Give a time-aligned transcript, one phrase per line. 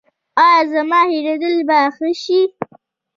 [0.43, 2.41] ایا زما هیریدل به ښه شي؟